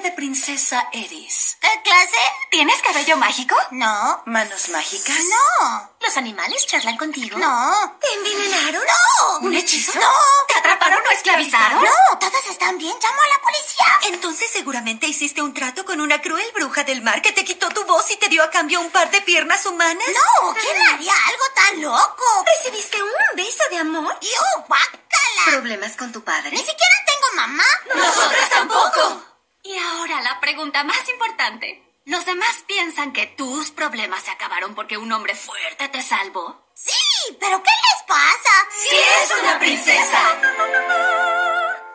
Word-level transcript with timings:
de 0.00 0.12
princesa 0.12 0.88
eres? 0.92 1.56
¿Qué 1.60 1.68
clase? 1.82 2.16
¿Tienes 2.50 2.80
cabello 2.82 3.16
mágico? 3.16 3.56
No. 3.70 4.22
¿Manos 4.26 4.68
mágicas? 4.68 5.16
No. 5.60 5.90
¿Los 6.00 6.16
animales 6.16 6.66
charlan 6.66 6.96
contigo? 6.96 7.38
No. 7.38 7.98
¿Te 8.00 8.12
envenenaron? 8.14 8.82
No. 8.82 9.38
¿Un 9.38 9.54
hechizo? 9.54 9.98
No. 9.98 10.10
¿Te 10.48 10.58
atraparon 10.58 11.00
o 11.06 11.10
esclavizaron? 11.10 11.82
No, 11.82 12.18
todos 12.18 12.46
están 12.50 12.78
bien. 12.78 12.94
Llamo 13.02 13.22
a 13.22 13.28
la 13.28 13.42
policía. 13.42 14.14
Entonces 14.14 14.50
seguramente 14.52 15.06
hiciste 15.06 15.42
un 15.42 15.54
trato 15.54 15.84
con 15.84 16.00
una 16.00 16.20
cruel 16.20 16.50
bruja 16.54 16.84
del 16.84 17.02
mar 17.02 17.22
que 17.22 17.32
te 17.32 17.44
quitó 17.44 17.68
tu 17.70 17.84
voz 17.84 18.10
y 18.10 18.16
te 18.16 18.28
dio 18.28 18.42
a 18.42 18.50
cambio 18.50 18.80
un 18.80 18.90
par 18.90 19.10
de 19.10 19.20
piernas 19.22 19.64
humanas. 19.66 20.06
No, 20.08 20.54
¿quién 20.54 20.76
haría 20.92 21.14
algo 21.28 21.44
tan 21.54 21.82
loco? 21.82 22.24
¿Recibiste 22.44 23.02
un 23.02 23.10
beso 23.34 23.62
de 23.70 23.78
amor? 23.78 24.18
¡Yo, 24.20 24.64
guácala! 24.68 25.44
¿Problemas 25.46 25.96
con 25.96 26.12
tu 26.12 26.22
padre? 26.22 26.50
Ni 26.50 26.58
siquiera 26.58 26.96
tengo 27.06 27.36
mamá. 27.36 27.64
¡Nosotras 27.94 28.50
tampoco! 28.50 29.35
Y 29.66 29.76
ahora 29.78 30.20
la 30.22 30.38
pregunta 30.38 30.84
más 30.84 31.08
importante. 31.08 31.82
¿Los 32.04 32.24
demás 32.24 32.62
piensan 32.68 33.12
que 33.12 33.26
tus 33.26 33.72
problemas 33.72 34.22
se 34.22 34.30
acabaron 34.30 34.76
porque 34.76 34.96
un 34.96 35.10
hombre 35.10 35.34
fuerte 35.34 35.88
te 35.88 36.02
salvó? 36.02 36.64
Sí, 36.72 36.92
pero 37.40 37.60
¿qué 37.64 37.70
les 37.70 38.02
pasa? 38.06 38.50
¡Sí 38.70 38.96
es 38.96 39.42
una 39.42 39.58
princesa! 39.58 40.40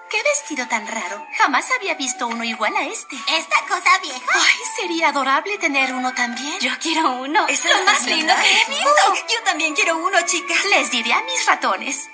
¡Qué 0.09 0.21
vestido 0.21 0.67
tan 0.67 0.85
raro! 0.85 1.25
Jamás 1.37 1.71
había 1.71 1.93
visto 1.93 2.27
uno 2.27 2.43
igual 2.43 2.75
a 2.75 2.83
este. 2.83 3.15
¿Esta 3.29 3.61
cosa 3.69 3.97
vieja? 3.99 4.31
Ay, 4.33 4.59
sería 4.75 5.07
adorable 5.07 5.57
tener 5.57 5.93
uno 5.93 6.13
también. 6.13 6.59
Yo 6.59 6.71
quiero 6.81 7.09
uno. 7.11 7.47
Es 7.47 7.63
lo 7.63 7.81
más 7.85 8.05
lindo 8.05 8.33
que 8.35 8.51
he 8.51 8.65
visto. 8.65 9.11
Uy, 9.13 9.19
yo 9.33 9.41
también 9.43 9.73
quiero 9.75 9.95
uno, 9.95 10.17
chicas. 10.25 10.65
Les 10.65 10.91
diré 10.91 11.13
a 11.13 11.23
mis 11.23 11.45
ratones. 11.45 12.09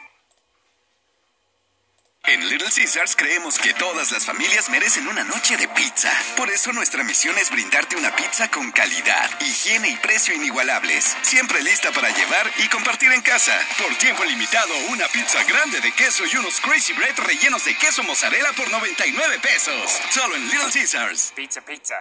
En 2.27 2.49
Little 2.49 2.69
Caesars 2.69 3.15
creemos 3.15 3.57
que 3.57 3.73
todas 3.73 4.11
las 4.11 4.25
familias 4.25 4.69
merecen 4.69 5.07
una 5.07 5.23
noche 5.23 5.55
de 5.55 5.65
pizza. 5.69 6.11
Por 6.35 6.49
eso 6.49 6.73
nuestra 6.73 7.01
misión 7.05 7.37
es 7.37 7.49
brindarte 7.49 7.95
una 7.95 8.13
pizza 8.13 8.51
con 8.51 8.69
calidad, 8.73 9.29
higiene 9.39 9.91
y 9.91 9.95
precio 9.95 10.35
inigualables. 10.35 11.15
Siempre 11.21 11.63
lista 11.63 11.89
para 11.93 12.09
llevar 12.09 12.51
y 12.57 12.67
compartir 12.67 13.13
en 13.13 13.21
casa. 13.21 13.57
Por 13.77 13.95
tiempo 13.95 14.25
limitado, 14.25 14.75
una 14.89 15.07
pizza 15.07 15.41
grande 15.45 15.79
de 15.79 15.93
queso 15.93 16.25
y 16.25 16.35
unos 16.35 16.59
Crazy 16.59 16.91
Bread 16.91 17.17
rellenos 17.17 17.63
de 17.63 17.77
queso 17.77 18.03
mozzarella 18.03 18.51
por 18.57 18.69
99 18.71 19.39
pesos. 19.39 19.97
Solo 20.09 20.35
en 20.35 20.49
Little 20.49 20.71
Caesars. 20.73 21.31
Pizza, 21.33 21.61
pizza. 21.61 21.95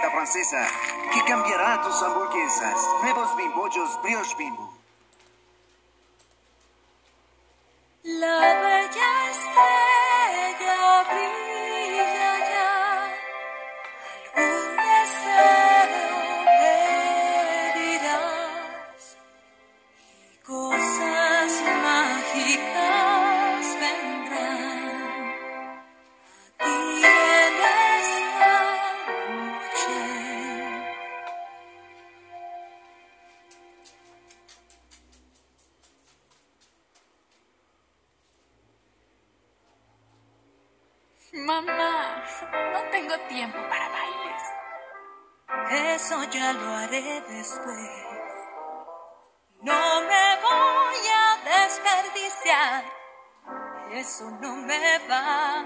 Francesa 0.00 0.66
que 1.12 1.22
cambiará 1.24 1.82
tus 1.82 2.02
hamburguesas. 2.02 2.76
Nuevos 3.02 3.36
bimbollos 3.36 4.00
brioche 4.02 4.34
bimbo. 4.36 4.72
La 8.02 8.38
bella 8.62 9.30
estrella 9.30 11.04
brilla 11.10 12.38
ya, 12.50 12.72
algún 14.34 14.76
deseo 14.76 16.20
pedirás 17.76 19.04
y 20.32 20.36
cosas 20.38 21.52
mágicas 21.82 22.71
Mamá, 41.34 42.22
no 42.74 42.82
tengo 42.90 43.18
tiempo 43.20 43.56
para 43.70 43.88
bailes. 43.88 44.42
Eso 45.96 46.22
ya 46.24 46.52
lo 46.52 46.76
haré 46.76 47.22
después. 47.22 47.90
No 49.62 50.02
me 50.02 50.36
voy 50.42 51.08
a 51.08 51.38
desperdiciar. 51.42 52.84
Eso 53.92 54.30
no 54.42 54.56
me 54.56 54.98
va. 55.08 55.64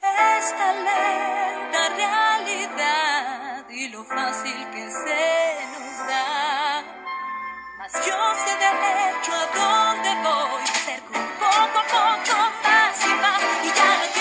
Esta 0.00 0.72
lenta 0.72 1.88
realidad 1.96 3.68
y 3.68 3.88
lo 3.88 4.04
fácil 4.04 4.70
que 4.70 4.90
se 4.92 5.66
nos 5.72 6.06
da. 6.06 6.84
Mas 7.78 7.92
yo 7.94 8.34
sé 8.44 8.56
de 8.58 9.10
hecho 9.10 9.32
a 9.32 9.46
dónde 9.58 10.14
voy. 10.22 10.62
Me 10.62 10.70
acerco 10.70 11.12
poco 11.40 11.58
a 11.58 11.72
poco 11.72 12.63
más 13.74 14.13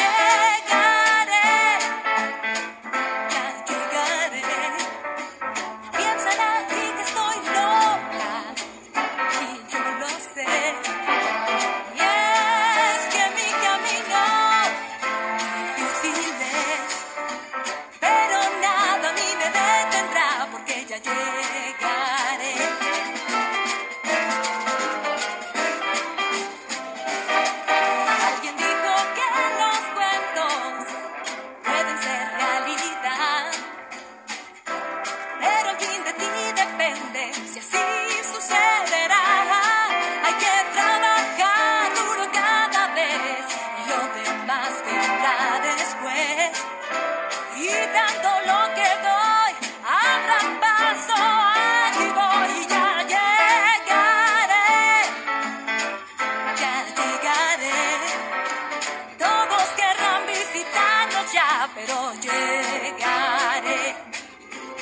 pero 61.86 62.14
llegaré. 62.22 63.84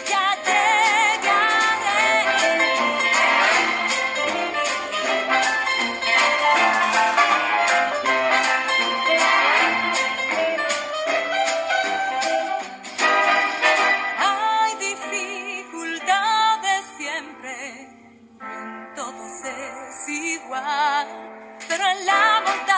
Ya 0.10 0.36
llegaré. 0.48 2.12
Hay 14.18 14.72
dificultades 14.90 16.02
siempre, 16.98 17.56
en 18.96 19.28
es 19.46 20.10
igual, 20.10 21.08
pero 21.68 21.84
en 21.84 22.06
la 22.06 22.42
montaña 22.46 22.71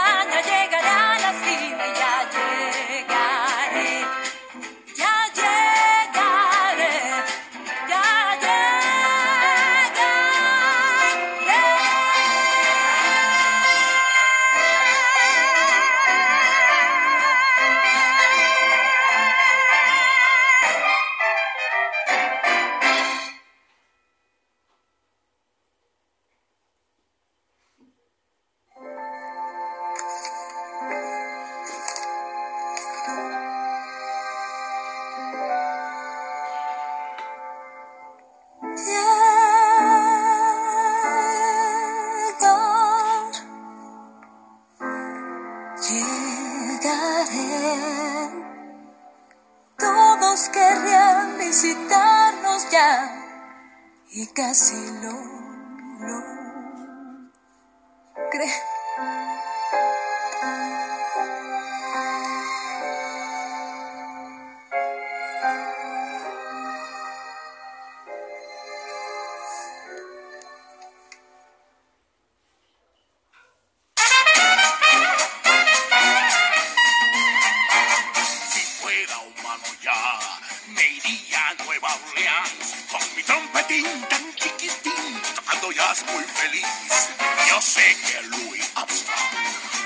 Todos 49.77 50.49
querrían 50.49 51.37
visitarnos 51.37 52.69
ya 52.71 53.23
y 54.11 54.27
casi 54.27 54.75
lo, 55.01 55.11
lo 55.99 56.23
creo. 58.31 58.72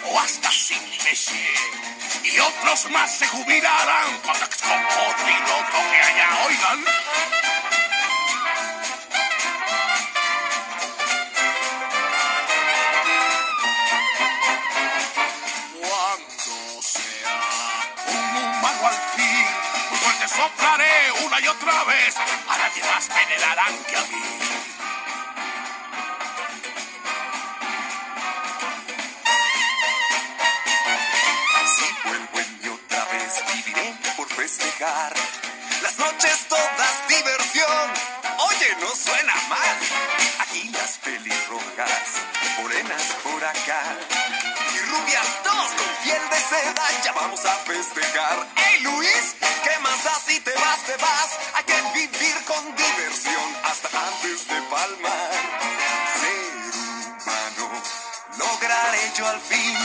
O 0.09 0.19
hasta 0.19 0.51
Sidney 0.51 0.97
Bechet 1.03 1.97
y 2.23 2.39
otros 2.39 2.89
más 2.91 3.11
se 3.11 3.27
jubilarán 3.27 4.07
y 4.07 5.39
lo 5.49 5.57
toque 5.71 6.01
allá, 6.01 6.29
oigan. 6.45 6.85
Cuando 15.79 16.81
sea 16.81 17.37
un 18.07 18.35
humano 18.37 18.87
al 18.87 18.99
fin, 19.15 19.45
muy 19.89 19.99
fuerte 19.99 20.27
soplaré 20.27 21.11
una 21.25 21.39
y 21.39 21.47
otra 21.47 21.83
vez, 21.85 22.15
a 22.17 22.57
nadie 22.57 22.83
más 22.83 23.09
venerarán 23.09 23.83
que 23.85 23.95
a 23.95 24.01
mí. 24.01 24.76
Y 43.57 44.79
rubias 44.91 45.27
dos 45.43 45.71
con 45.71 46.03
piel 46.03 46.21
de 46.29 46.37
seda, 46.37 46.85
ya 47.03 47.11
vamos 47.13 47.43
a 47.43 47.55
festejar. 47.65 48.47
¡Hey 48.55 48.81
Luis! 48.81 49.35
¿Qué 49.63 49.79
más 49.79 50.03
da 50.03 50.13
si 50.25 50.39
te 50.41 50.53
vas, 50.53 50.79
te 50.85 50.95
vas? 50.97 51.29
Hay 51.55 51.63
que 51.63 51.81
vivir 51.93 52.35
con 52.45 52.75
diversión 52.75 53.57
hasta 53.63 53.89
antes 53.89 54.47
de 54.47 54.61
palmar. 54.61 55.31
Ser 56.21 56.75
humano, 57.17 57.81
lograré 58.37 59.11
yo 59.17 59.27
al 59.27 59.41
fin. 59.41 59.75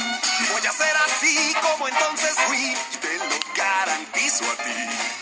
Voy 0.53 0.67
a 0.67 0.73
ser 0.73 0.97
así 1.09 1.57
como 1.63 1.89
entonces 1.89 2.35
fui, 2.47 2.77
y 2.93 2.97
te 2.99 3.15
lo 3.19 3.39
garantizo 3.57 4.45
a 4.45 4.57
ti. 4.57 5.22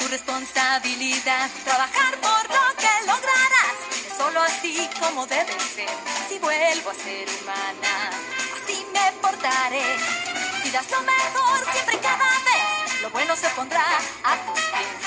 Tu 0.00 0.08
responsabilidad. 0.08 1.50
Trabajar 1.64 2.12
por 2.20 2.42
lo 2.56 2.64
que 2.82 2.92
lograrás, 3.06 3.76
es 3.92 4.16
solo 4.16 4.40
así 4.40 4.88
como 4.98 5.26
debe 5.26 5.52
ser. 5.74 5.90
Si 6.28 6.38
vuelvo 6.38 6.90
a 6.90 6.94
ser 6.94 7.28
humana, 7.40 7.94
así 8.56 8.86
me 8.92 9.12
portaré. 9.20 9.84
Si 10.62 10.70
das 10.70 10.90
lo 10.90 11.00
mejor 11.02 11.72
siempre 11.72 11.96
y 11.96 11.98
cada 11.98 12.30
vez, 12.48 13.02
lo 13.02 13.10
bueno 13.10 13.36
se 13.36 13.48
pondrá 13.50 13.84
a 14.24 14.36
tus 14.46 14.60
pies. 14.72 15.00